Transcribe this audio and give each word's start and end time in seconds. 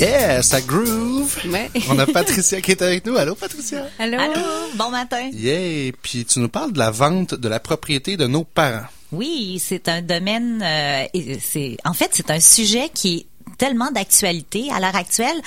Yeah, 0.00 0.42
ça 0.42 0.60
groove. 0.60 1.36
Ouais. 1.46 1.70
On 1.90 1.98
a 1.98 2.06
Patricia 2.06 2.60
qui 2.60 2.72
est 2.72 2.82
avec 2.82 3.04
nous. 3.06 3.16
Allô, 3.16 3.34
Patricia? 3.34 3.86
Allô? 3.98 4.18
Allô, 4.18 4.40
bon 4.74 4.90
matin. 4.90 5.30
Yeah, 5.32 5.92
puis 6.02 6.24
tu 6.24 6.38
nous 6.40 6.48
parles 6.48 6.72
de 6.72 6.78
la 6.78 6.90
vente 6.90 7.34
de 7.34 7.48
la 7.48 7.60
propriété 7.60 8.16
de 8.16 8.26
nos 8.26 8.44
parents. 8.44 8.86
Oui, 9.12 9.62
c'est 9.64 9.88
un 9.88 10.02
domaine, 10.02 10.60
euh, 10.64 11.04
c'est 11.40 11.76
en 11.84 11.92
fait 11.94 12.10
c'est 12.12 12.30
un 12.30 12.40
sujet 12.40 12.90
qui 12.92 13.18
est 13.18 13.26
tellement 13.58 13.90
d'actualité 13.92 14.68
à 14.74 14.80
l'heure 14.80 14.96
actuelle 14.96 15.40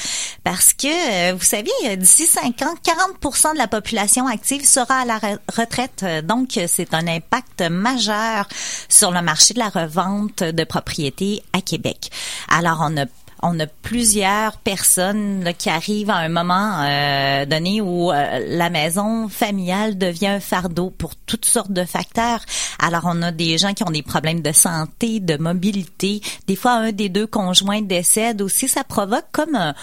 parce 0.45 0.73
que 0.73 0.87
euh, 1.29 1.33
vous 1.35 1.43
savez 1.43 1.69
euh, 1.85 1.95
d'ici 1.97 2.25
5 2.25 2.45
ans 2.63 2.73
40 2.81 3.53
de 3.53 3.57
la 3.57 3.67
population 3.67 4.25
active 4.27 4.65
sera 4.65 5.01
à 5.01 5.05
la 5.05 5.19
re- 5.19 5.37
retraite 5.55 6.01
Euh, 6.03 6.21
donc 6.21 6.57
euh, 6.57 6.65
c'est 6.67 6.93
un 6.93 7.05
impact 7.07 7.61
majeur 7.69 8.47
sur 8.87 9.11
le 9.11 9.21
marché 9.21 9.53
de 9.53 9.59
la 9.59 9.69
revente 9.69 10.41
de 10.41 10.63
propriétés 10.63 11.43
à 11.53 11.61
Québec. 11.61 12.09
Alors 12.47 12.79
on 12.81 12.95
a 12.97 13.05
on 13.41 13.59
a 13.59 13.67
plusieurs 13.67 14.57
personnes 14.57 15.43
là, 15.43 15.53
qui 15.53 15.69
arrivent 15.69 16.09
à 16.09 16.17
un 16.17 16.29
moment 16.29 16.81
euh, 16.81 17.45
donné 17.45 17.81
où 17.81 18.11
euh, 18.11 18.39
la 18.47 18.69
maison 18.69 19.29
familiale 19.29 19.97
devient 19.97 20.27
un 20.27 20.39
fardeau 20.39 20.89
pour 20.89 21.15
toutes 21.15 21.45
sortes 21.45 21.71
de 21.71 21.83
facteurs. 21.85 22.41
Alors, 22.79 23.03
on 23.05 23.21
a 23.21 23.31
des 23.31 23.57
gens 23.57 23.73
qui 23.73 23.83
ont 23.83 23.91
des 23.91 24.03
problèmes 24.03 24.41
de 24.41 24.51
santé, 24.51 25.19
de 25.19 25.37
mobilité. 25.37 26.21
Des 26.47 26.55
fois, 26.55 26.73
un 26.73 26.91
des 26.91 27.09
deux 27.09 27.27
conjoints 27.27 27.81
décède 27.81 28.41
aussi. 28.41 28.67
Ça 28.67 28.83
provoque 28.83 29.25
comme 29.31 29.55
un, 29.55 29.73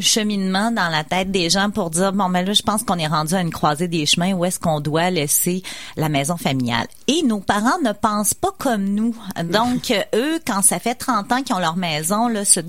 cheminement 0.00 0.70
dans 0.70 0.88
la 0.88 1.04
tête 1.04 1.30
des 1.30 1.48
gens 1.50 1.70
pour 1.70 1.90
dire, 1.90 2.12
bon, 2.12 2.28
mais 2.28 2.44
là, 2.44 2.52
je 2.52 2.62
pense 2.62 2.82
qu'on 2.82 2.98
est 2.98 3.06
rendu 3.06 3.34
à 3.34 3.40
une 3.40 3.50
croisée 3.50 3.88
des 3.88 4.06
chemins. 4.06 4.32
Où 4.34 4.44
est-ce 4.44 4.60
qu'on 4.60 4.80
doit 4.80 5.10
laisser 5.10 5.62
la 5.96 6.08
maison 6.08 6.36
familiale? 6.36 6.86
Et 7.08 7.22
nos 7.22 7.40
parents 7.40 7.78
ne 7.82 7.92
pensent 7.92 8.34
pas 8.34 8.52
comme 8.58 8.84
nous. 8.84 9.16
Donc, 9.44 9.92
eux, 10.14 10.38
quand 10.46 10.62
ça 10.62 10.78
fait 10.78 10.94
30 10.94 11.32
ans 11.32 11.42
qu'ils 11.42 11.54
ont 11.54 11.60
leur 11.60 11.76
maison, 11.76 12.28
là, 12.28 12.44
se 12.44 12.60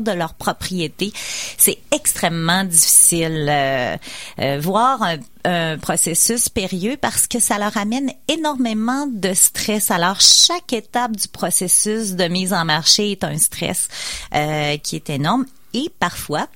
de 0.00 0.12
leur 0.12 0.34
propriété, 0.34 1.12
c'est 1.56 1.78
extrêmement 1.92 2.64
difficile. 2.64 3.46
Euh, 3.48 3.96
euh, 4.38 4.60
voir 4.60 5.02
un, 5.02 5.16
un 5.44 5.78
processus 5.78 6.48
périlleux 6.48 6.96
parce 6.96 7.26
que 7.26 7.38
ça 7.38 7.58
leur 7.58 7.76
amène 7.76 8.10
énormément 8.28 9.06
de 9.06 9.32
stress. 9.32 9.90
Alors, 9.90 10.20
chaque 10.20 10.72
étape 10.72 11.16
du 11.16 11.28
processus 11.28 12.12
de 12.12 12.24
mise 12.24 12.52
en 12.52 12.64
marché 12.64 13.12
est 13.12 13.24
un 13.24 13.38
stress 13.38 13.88
euh, 14.34 14.76
qui 14.78 14.96
est 14.96 15.10
énorme. 15.10 15.46
Et 15.72 15.90
parfois, 15.98 16.48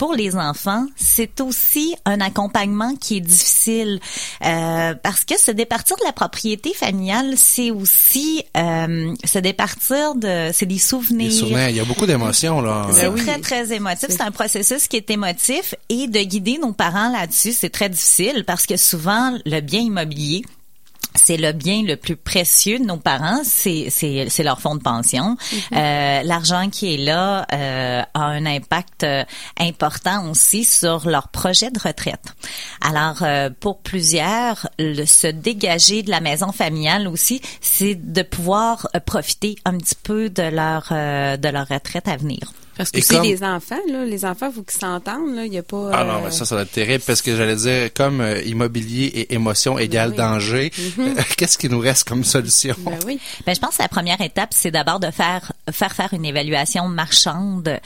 pour 0.00 0.14
les 0.14 0.34
enfants, 0.34 0.86
c'est 0.96 1.42
aussi 1.42 1.94
un 2.06 2.22
accompagnement 2.22 2.96
qui 2.96 3.18
est 3.18 3.20
difficile 3.20 4.00
euh, 4.42 4.94
parce 4.94 5.26
que 5.26 5.38
se 5.38 5.50
départir 5.50 5.94
de 5.98 6.04
la 6.04 6.12
propriété 6.14 6.72
familiale, 6.72 7.34
c'est 7.36 7.70
aussi 7.70 8.42
euh, 8.56 9.14
se 9.22 9.38
départir 9.38 10.14
de, 10.14 10.52
c'est 10.54 10.64
des 10.64 10.78
souvenirs. 10.78 11.28
Les 11.28 11.36
souvenirs, 11.36 11.68
il 11.68 11.76
y 11.76 11.80
a 11.80 11.84
beaucoup 11.84 12.06
d'émotions 12.06 12.62
là. 12.62 12.86
C'est 12.94 13.02
Ben 13.02 13.12
oui. 13.12 13.20
très, 13.20 13.40
très 13.40 13.74
émotif. 13.74 14.06
C'est 14.08 14.22
un 14.22 14.30
processus 14.30 14.88
qui 14.88 14.96
est 14.96 15.10
émotif 15.10 15.74
et 15.90 16.06
de 16.06 16.20
guider 16.20 16.56
nos 16.56 16.72
parents 16.72 17.10
là-dessus, 17.12 17.52
c'est 17.52 17.68
très 17.68 17.90
difficile 17.90 18.44
parce 18.46 18.64
que 18.64 18.78
souvent, 18.78 19.36
le 19.44 19.60
bien 19.60 19.80
immobilier, 19.80 20.46
c'est 21.14 21.36
le 21.36 21.52
bien 21.52 21.82
le 21.82 21.96
plus 21.96 22.16
précieux 22.16 22.78
de 22.78 22.84
nos 22.84 22.96
parents, 22.96 23.40
c'est 23.44 23.88
c'est 23.90 24.28
c'est 24.28 24.42
leur 24.42 24.60
fonds 24.60 24.76
de 24.76 24.82
pension. 24.82 25.36
Euh, 25.72 26.22
L'argent 26.22 26.68
qui 26.70 26.94
est 26.94 26.98
là 26.98 27.46
euh, 27.52 28.02
a 28.14 28.20
un 28.20 28.46
impact 28.46 29.04
euh, 29.04 29.24
important 29.58 30.30
aussi 30.30 30.64
sur 30.64 31.08
leur 31.08 31.28
projet 31.28 31.70
de 31.70 31.78
retraite. 31.78 32.34
Alors 32.80 33.22
euh, 33.22 33.50
pour 33.58 33.80
plusieurs, 33.80 34.68
le, 34.78 35.04
se 35.04 35.26
dégager 35.26 36.02
de 36.02 36.10
la 36.10 36.20
maison 36.20 36.52
familiale 36.52 37.08
aussi, 37.08 37.40
c'est 37.60 37.94
de 37.94 38.22
pouvoir 38.22 38.86
euh, 38.94 39.00
profiter 39.00 39.56
un 39.64 39.76
petit 39.78 39.96
peu 40.02 40.30
de 40.30 40.42
leur 40.42 40.88
euh, 40.92 41.36
de 41.36 41.48
leur 41.48 41.68
retraite 41.68 42.08
à 42.08 42.16
venir. 42.16 42.52
Parce 42.80 42.92
que 42.92 43.00
c'est 43.02 43.14
comme- 43.14 43.26
des 43.26 43.42
enfants, 43.42 43.78
là. 43.92 44.06
Les 44.06 44.24
enfants, 44.24 44.50
faut 44.50 44.62
qu'ils 44.62 44.80
s'entendent, 44.80 45.34
là. 45.34 45.44
Il 45.44 45.52
y 45.52 45.58
a 45.58 45.62
pas. 45.62 45.90
Ah 45.92 46.04
non, 46.04 46.14
euh, 46.14 46.20
mais 46.24 46.30
ça, 46.30 46.46
ça 46.46 46.56
va 46.56 46.62
être 46.62 46.72
terrible 46.72 47.04
parce 47.06 47.20
que 47.20 47.36
j'allais 47.36 47.56
dire, 47.56 47.92
comme 47.92 48.22
euh, 48.22 48.40
immobilier 48.42 49.04
et 49.06 49.34
émotion 49.34 49.78
égale 49.78 50.10
oui. 50.12 50.16
danger, 50.16 50.72
euh, 50.98 51.14
qu'est-ce 51.36 51.58
qui 51.58 51.68
nous 51.68 51.78
reste 51.78 52.08
comme 52.08 52.24
solution? 52.24 52.74
Ben 52.78 52.98
oui. 53.06 53.20
Ben, 53.44 53.54
je 53.54 53.60
pense 53.60 53.76
que 53.76 53.82
la 53.82 53.88
première 53.88 54.20
étape, 54.22 54.50
c'est 54.54 54.70
d'abord 54.70 54.98
de 54.98 55.10
faire 55.10 55.52
faire 55.70 55.92
faire 55.92 56.14
une 56.14 56.24
évaluation 56.24 56.88
marchande, 56.88 57.78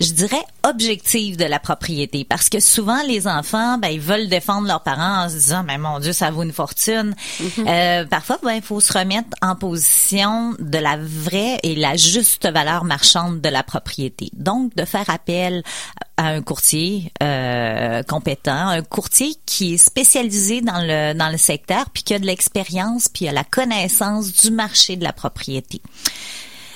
je 0.00 0.12
dirais 0.12 0.42
objective 0.62 1.36
de 1.36 1.44
la 1.44 1.58
propriété, 1.58 2.24
parce 2.24 2.48
que 2.48 2.60
souvent 2.60 3.02
les 3.02 3.26
enfants, 3.26 3.78
ben 3.78 3.88
ils 3.88 4.00
veulent 4.00 4.28
défendre 4.28 4.68
leurs 4.68 4.82
parents 4.82 5.24
en 5.24 5.28
se 5.28 5.34
disant, 5.34 5.64
ben 5.64 5.78
mon 5.78 5.98
Dieu, 5.98 6.12
ça 6.12 6.30
vaut 6.30 6.42
une 6.42 6.52
fortune. 6.52 7.14
Euh, 7.58 8.04
parfois, 8.04 8.38
ben 8.42 8.54
il 8.54 8.62
faut 8.62 8.80
se 8.80 8.96
remettre 8.96 9.28
en 9.42 9.54
position 9.56 10.54
de 10.58 10.78
la 10.78 10.96
vraie 10.96 11.58
et 11.62 11.74
la 11.74 11.96
juste 11.96 12.48
valeur 12.48 12.84
marchande 12.84 13.40
de 13.40 13.48
la 13.48 13.62
propriété. 13.62 14.30
Donc, 14.34 14.74
de 14.76 14.84
faire 14.84 15.08
appel 15.10 15.62
à 16.16 16.28
un 16.28 16.42
courtier 16.42 17.12
euh, 17.22 18.02
compétent, 18.04 18.68
un 18.68 18.82
courtier 18.82 19.34
qui 19.44 19.74
est 19.74 19.78
spécialisé 19.78 20.60
dans 20.60 20.80
le 20.80 21.14
dans 21.14 21.30
le 21.30 21.36
secteur, 21.36 21.90
puis 21.90 22.02
qui 22.02 22.14
a 22.14 22.18
de 22.18 22.26
l'expérience, 22.26 23.08
puis 23.08 23.28
a 23.28 23.32
la 23.32 23.44
connaissance 23.44 24.32
du 24.32 24.50
marché 24.50 24.96
de 24.96 25.04
la 25.04 25.12
propriété. 25.12 25.82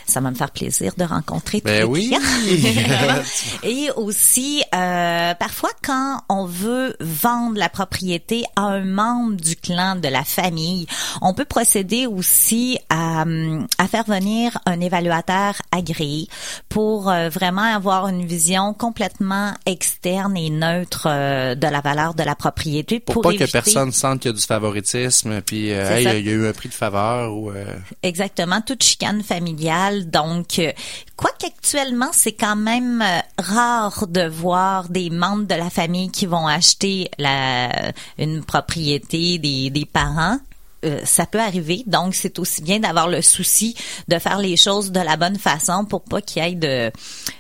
Ça 0.07 0.21
va 0.21 0.31
me 0.31 0.37
faire 0.37 0.51
plaisir 0.51 0.93
de 0.97 1.05
rencontrer 1.05 1.61
tous 1.61 1.67
Ben 1.67 1.79
les 1.79 1.85
oui. 1.85 2.09
clients. 2.09 3.23
Et 3.63 3.91
aussi, 3.97 4.63
euh, 4.75 5.35
parfois, 5.35 5.71
quand 5.83 6.21
on 6.29 6.47
veut 6.47 6.97
vendre 7.01 7.59
la 7.59 7.69
propriété 7.69 8.45
à 8.57 8.63
un 8.63 8.85
membre 8.85 9.37
du 9.37 9.57
clan, 9.57 9.97
de 9.97 10.09
la 10.09 10.25
famille, 10.25 10.87
on 11.21 11.35
peut 11.35 11.45
procéder 11.45 12.07
aussi 12.07 12.79
à, 12.89 13.25
à 13.79 13.89
faire 13.89 14.05
venir 14.05 14.59
un 14.67 14.81
évaluateur 14.81 15.55
agréé 15.71 16.29
pour 16.69 17.11
euh, 17.11 17.29
vraiment 17.29 17.63
avoir 17.63 18.09
une 18.09 18.27
vision 18.27 18.75
complètement 18.75 19.53
externe 19.67 20.37
et 20.37 20.51
neutre 20.51 21.07
euh, 21.07 21.55
de 21.55 21.67
la 21.67 21.81
valeur 21.81 22.15
de 22.15 22.23
la 22.23 22.35
propriété. 22.35 23.01
Pour, 23.01 23.23
pas 23.23 23.33
que 23.33 23.51
personne 23.51 23.93
sente 23.93 24.21
qu'il 24.21 24.31
y 24.31 24.35
a 24.35 24.37
du 24.37 24.43
favoritisme, 24.43 25.41
puis 25.43 25.73
euh, 25.73 25.91
hey, 25.91 26.21
il 26.21 26.27
y 26.27 26.31
a 26.31 26.33
eu 26.33 26.47
un 26.47 26.53
prix 26.53 26.69
de 26.69 26.75
faveur 26.75 27.35
ou 27.35 27.51
euh, 27.51 27.65
Exactement, 28.03 28.61
toute 28.61 28.83
chicane 28.83 29.23
familiale. 29.23 29.92
Donc, 30.01 30.59
euh, 30.59 30.73
quoi 31.17 31.31
qu'actuellement, 31.39 32.11
c'est 32.13 32.33
quand 32.33 32.57
même 32.57 33.03
euh, 33.03 33.21
rare 33.39 34.07
de 34.07 34.27
voir 34.27 34.89
des 34.89 35.11
membres 35.11 35.47
de 35.47 35.55
la 35.55 35.71
famille 35.71 36.11
qui 36.11 36.27
vont 36.27 36.47
acheter 36.47 37.11
la, 37.19 37.93
une 38.19 38.45
propriété 38.45 39.39
des 39.39 39.89
parents. 39.91 40.39
Euh, 40.85 41.01
ça 41.05 41.27
peut 41.27 41.39
arriver, 41.39 41.85
donc 41.87 42.13
c'est 42.15 42.39
aussi 42.41 42.61
bien 42.61 42.81
d'avoir 42.81 43.07
le 43.09 43.23
souci 43.23 43.77
de 44.09 44.19
faire 44.19 44.39
les 44.39 44.57
choses 44.57 44.91
de 44.91 44.99
la 44.99 45.17
bonne 45.17 45.39
façon 45.39 45.85
pour 45.85 46.03
pas 46.03 46.21
qu'il 46.21 46.43
y 46.43 46.47
ait 46.49 46.55
de 46.57 46.91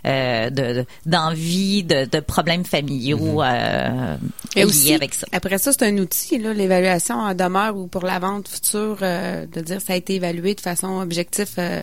euh, 0.07 0.51
de- 0.51 0.87
d'envie, 1.07 1.83
de, 1.83 2.05
de 2.05 2.21
problèmes 2.21 2.65
familiaux 2.65 3.43
euh, 3.43 4.17
Et 4.55 4.61
liés 4.61 4.65
aussi, 4.65 4.95
avec 4.95 5.13
ça. 5.15 5.27
après 5.33 5.59
ça, 5.59 5.73
c'est 5.73 5.83
un 5.87 5.99
outil, 5.99 6.39
l'évaluation 6.39 7.17
en 7.17 7.35
demeure 7.35 7.77
ou 7.77 7.89
pour 7.89 8.05
la 8.05 8.19
vente 8.21 8.47
future, 8.49 8.99
euh, 9.03 9.45
de 9.47 9.61
dire 9.61 9.81
ça 9.81 9.95
a 9.95 9.97
été 9.97 10.15
évalué 10.15 10.55
de 10.55 10.61
façon 10.61 11.01
objective, 11.01 11.49
euh, 11.59 11.83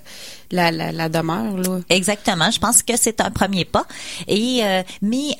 la, 0.51 0.71
la, 0.71 0.91
la 0.93 1.09
demeure, 1.09 1.57
là. 1.57 1.79
Exactement. 1.89 2.49
Je 2.51 2.59
pense 2.59 2.83
que 2.83 2.93
c'est 2.97 3.19
un 3.21 3.31
premier 3.31 3.65
pas. 3.65 3.85
Et 4.27 4.61
euh, 4.63 4.81
mais 5.01 5.35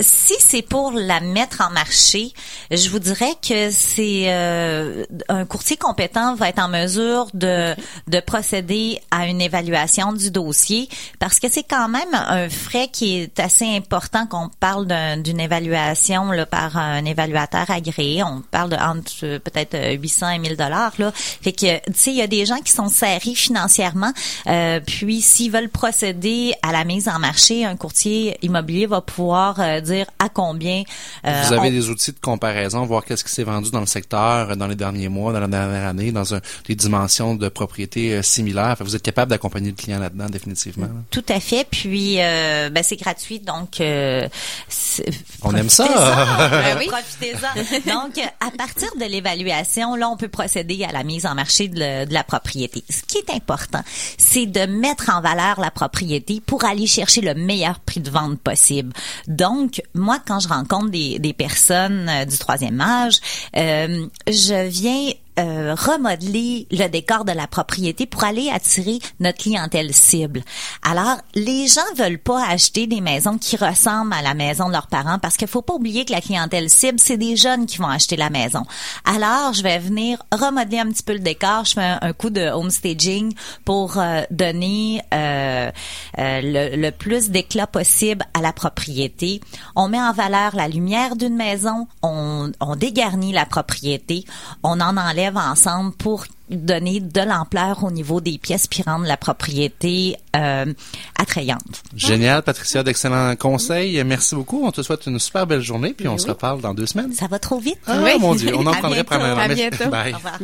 si 0.00 0.34
c'est 0.38 0.62
pour 0.62 0.92
la 0.92 1.20
mettre 1.20 1.60
en 1.60 1.70
marché, 1.70 2.32
je 2.70 2.88
vous 2.88 2.98
dirais 2.98 3.34
que 3.46 3.70
c'est 3.70 4.24
euh, 4.28 5.04
un 5.28 5.44
courtier 5.44 5.76
compétent 5.76 6.34
va 6.34 6.48
être 6.48 6.60
en 6.60 6.68
mesure 6.68 7.26
de 7.34 7.74
de 8.08 8.20
procéder 8.20 9.00
à 9.10 9.26
une 9.26 9.40
évaluation 9.40 10.12
du 10.12 10.30
dossier 10.30 10.88
parce 11.18 11.38
que 11.38 11.48
c'est 11.50 11.62
quand 11.62 11.88
même 11.88 12.14
un 12.14 12.48
frais 12.48 12.88
qui 12.90 13.18
est 13.18 13.38
assez 13.38 13.66
important 13.76 14.26
qu'on 14.26 14.48
parle 14.60 14.86
d'un- 14.86 15.18
d'une 15.18 15.40
évaluation 15.40 16.30
là, 16.32 16.46
par 16.46 16.76
un 16.78 17.04
évaluateur 17.04 17.70
agréé. 17.70 18.22
On 18.22 18.42
parle 18.50 18.70
de 18.70 18.76
entre 18.76 19.12
euh, 19.24 19.38
peut-être 19.38 19.74
euh, 19.74 19.92
800 19.92 20.30
et 20.30 20.38
1000 20.38 20.56
dollars 20.56 20.92
là. 20.98 21.12
Fait 21.14 21.52
que 21.52 21.76
tu 21.86 21.92
sais 21.94 22.10
il 22.12 22.16
y 22.16 22.22
a 22.22 22.26
des 22.26 22.46
gens 22.46 22.58
qui 22.64 22.72
sont 22.72 22.88
serrés 22.88 23.34
financièrement 23.34 24.12
euh, 24.46 24.80
puis 24.80 25.20
s'ils 25.20 25.50
veulent 25.52 25.68
procéder 25.68 26.54
à 26.62 26.72
la 26.72 26.84
mise 26.84 27.08
en 27.08 27.18
marché, 27.18 27.64
un 27.66 27.76
courtier 27.76 28.38
immobilier 28.42 28.86
va 28.86 29.00
pouvoir 29.02 29.49
euh, 29.58 29.80
dire 29.80 30.06
à 30.18 30.28
combien 30.28 30.84
euh, 31.26 31.42
vous 31.46 31.52
avez 31.54 31.68
on- 31.68 31.72
des 31.72 31.88
outils 31.88 32.12
de 32.12 32.20
comparaison, 32.20 32.84
voir 32.86 33.04
qu'est-ce 33.04 33.24
qui 33.24 33.32
s'est 33.32 33.42
vendu 33.42 33.70
dans 33.70 33.80
le 33.80 33.86
secteur 33.86 34.50
euh, 34.50 34.54
dans 34.54 34.66
les 34.66 34.76
derniers 34.76 35.08
mois, 35.08 35.32
dans 35.32 35.40
la 35.40 35.48
dernière 35.48 35.88
année, 35.88 36.12
dans 36.12 36.34
un, 36.34 36.40
des 36.68 36.74
dimensions 36.74 37.34
de 37.34 37.48
propriété 37.48 38.14
euh, 38.14 38.22
similaires. 38.22 38.76
Que 38.78 38.84
vous 38.84 38.94
êtes 38.96 39.02
capable 39.02 39.30
d'accompagner 39.30 39.70
le 39.70 39.76
client 39.76 39.98
là-dedans, 39.98 40.26
définitivement. 40.26 40.86
là. 40.86 40.92
Tout 41.10 41.24
à 41.28 41.40
fait. 41.40 41.66
Puis 41.70 42.16
euh, 42.20 42.70
ben, 42.70 42.82
c'est 42.82 42.96
gratuit, 42.96 43.40
donc 43.40 43.80
euh, 43.80 44.28
c'est- 44.68 45.04
On 45.42 45.54
aime 45.54 45.68
ça. 45.70 45.84
profitez-en. 45.86 46.50
Ben 46.60 46.76
oui. 46.78 46.86
Profitez-en. 46.88 47.94
Donc 48.04 48.18
à 48.40 48.50
partir 48.56 48.88
de 49.00 49.04
l'évaluation, 49.04 49.94
là, 49.96 50.08
on 50.08 50.16
peut 50.16 50.28
procéder 50.28 50.84
à 50.84 50.92
la 50.92 51.02
mise 51.04 51.26
en 51.26 51.34
marché 51.34 51.68
de, 51.68 51.78
le- 51.80 52.06
de 52.06 52.12
la 52.14 52.24
propriété. 52.24 52.84
Ce 52.90 53.02
qui 53.02 53.18
est 53.18 53.30
important, 53.34 53.82
c'est 54.18 54.46
de 54.46 54.66
mettre 54.66 55.10
en 55.10 55.20
valeur 55.20 55.60
la 55.60 55.70
propriété 55.70 56.40
pour 56.44 56.64
aller 56.64 56.86
chercher 56.86 57.20
le 57.20 57.34
meilleur 57.34 57.80
prix 57.80 58.00
de 58.00 58.10
vente 58.10 58.38
possible. 58.40 58.92
Donc 59.40 59.80
moi, 59.94 60.18
quand 60.24 60.38
je 60.38 60.48
rencontre 60.48 60.90
des, 60.90 61.34
personnes 61.36 62.06
euh, 62.10 62.26
du 62.26 62.36
troisième 62.36 62.78
âge, 62.78 63.14
euh, 63.56 64.06
je 64.28 64.68
viens 64.68 65.12
euh, 65.40 65.74
remodeler 65.74 66.66
le 66.70 66.88
décor 66.88 67.24
de 67.24 67.32
la 67.32 67.46
propriété 67.46 68.06
pour 68.06 68.24
aller 68.24 68.50
attirer 68.50 68.98
notre 69.20 69.38
clientèle 69.38 69.94
cible. 69.94 70.42
Alors, 70.82 71.16
les 71.34 71.66
gens 71.66 71.80
veulent 71.96 72.18
pas 72.18 72.44
acheter 72.46 72.86
des 72.86 73.00
maisons 73.00 73.38
qui 73.38 73.56
ressemblent 73.56 74.12
à 74.12 74.22
la 74.22 74.34
maison 74.34 74.68
de 74.68 74.72
leurs 74.72 74.88
parents 74.88 75.18
parce 75.18 75.36
qu'il 75.36 75.48
faut 75.48 75.62
pas 75.62 75.74
oublier 75.74 76.04
que 76.04 76.12
la 76.12 76.20
clientèle 76.20 76.68
cible, 76.68 77.00
c'est 77.00 77.16
des 77.16 77.36
jeunes 77.36 77.66
qui 77.66 77.78
vont 77.78 77.88
acheter 77.88 78.16
la 78.16 78.28
maison. 78.28 78.64
Alors, 79.04 79.54
je 79.54 79.62
vais 79.62 79.78
venir 79.78 80.22
remodeler 80.30 80.78
un 80.78 80.90
petit 80.90 81.02
peu 81.02 81.14
le 81.14 81.20
décor. 81.20 81.64
Je 81.64 81.72
fais 81.72 81.96
un, 82.00 82.12
coup 82.12 82.30
de 82.30 82.42
home 82.42 82.70
staging 82.70 83.32
pour 83.64 83.98
euh, 83.98 84.22
donner 84.30 85.00
euh, 85.14 85.70
le, 86.18 86.76
le 86.76 86.90
plus 86.90 87.30
d'éclat 87.30 87.66
possible 87.66 88.24
à 88.34 88.42
la 88.42 88.52
propriété. 88.52 89.40
On 89.74 89.88
met 89.88 90.00
en 90.00 90.12
valeur 90.12 90.54
la 90.54 90.68
lumière 90.68 91.16
d'une 91.16 91.36
maison, 91.36 91.88
on, 92.02 92.52
on 92.60 92.76
dégarnit 92.76 93.32
la 93.32 93.46
propriété, 93.46 94.24
on 94.62 94.80
en 94.80 94.96
enlève 94.96 95.29
ensemble 95.38 95.92
pour 95.92 96.24
donner 96.50 96.98
de 97.00 97.20
l'ampleur 97.20 97.84
au 97.84 97.90
niveau 97.92 98.20
des 98.20 98.36
pièces 98.38 98.66
puis 98.66 98.82
rendre 98.82 99.04
la 99.06 99.16
propriété 99.16 100.16
euh, 100.36 100.72
attrayante. 101.16 101.82
Génial, 101.94 102.42
Patricia, 102.42 102.82
d'excellents 102.82 103.36
conseils. 103.36 104.02
Merci 104.04 104.34
beaucoup. 104.34 104.64
On 104.66 104.72
te 104.72 104.82
souhaite 104.82 105.06
une 105.06 105.18
super 105.20 105.46
belle 105.46 105.60
journée 105.60 105.92
puis 105.92 106.08
on 106.08 106.14
Oui. 106.14 106.20
se 106.20 106.26
reparle 106.28 106.60
dans 106.60 106.74
deux 106.74 106.86
semaines. 106.86 107.12
Ça 107.12 107.26
va 107.28 107.38
trop 107.38 107.58
vite. 107.60 107.78
Ah 107.86 108.00
Oui. 108.02 108.12
mon 108.18 108.34
Dieu, 108.34 108.52
on 108.56 108.66
en 108.66 108.72
À 108.72 108.76
prendrait 108.78 109.04
bientôt. 109.04 109.14
À 109.40 109.48
bientôt. 109.48 109.88
Bye. 109.90 110.12
Au 110.12 110.16
revoir. 110.16 110.38